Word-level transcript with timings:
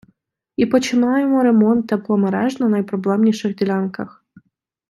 І 0.55 0.65
починаємо 0.65 1.43
ремонт 1.43 1.87
тепломереж 1.87 2.59
на 2.59 2.69
найпроблемніших 2.69 3.55
ділянках. 3.55 4.25